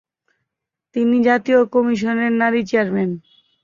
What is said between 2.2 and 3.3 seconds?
নারী চেয়ারম্যান।